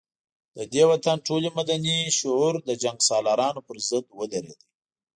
[0.57, 4.59] د دې وطن ټول مدني شعور د جنګ سالارانو پر ضد ودرېد.